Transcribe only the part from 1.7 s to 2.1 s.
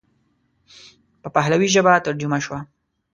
ژبه